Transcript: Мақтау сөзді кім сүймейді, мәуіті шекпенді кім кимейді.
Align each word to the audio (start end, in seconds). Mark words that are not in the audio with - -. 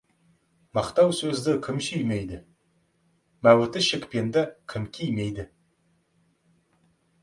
Мақтау 0.77 1.11
сөзді 1.19 1.53
кім 1.67 1.77
сүймейді, 1.89 2.41
мәуіті 3.49 3.87
шекпенді 3.91 4.47
кім 4.75 4.93
кимейді. 4.97 5.51